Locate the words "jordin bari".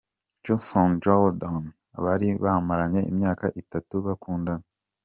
1.03-2.27